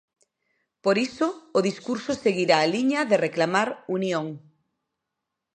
Por 0.83 0.95
iso, 1.07 1.27
o 1.57 1.59
discurso 1.69 2.11
seguirá 2.23 2.57
a 2.61 2.69
liña 2.75 3.01
de 3.09 3.17
reclamar 3.27 3.69
unión. 3.97 4.27